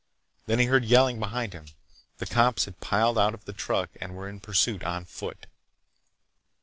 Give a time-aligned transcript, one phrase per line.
[0.47, 1.67] Then he heard yelling behind him.
[2.17, 5.45] The cops had piled out of the truck and were in pursuit on foot.